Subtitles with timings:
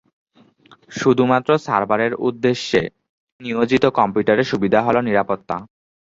[0.91, 2.81] শুধুমাত্র সার্ভারের উদ্দেশ্যে
[3.41, 5.55] নিয়োজিত কম্পিউটারের সুবিধা হল নিরাপত্তা।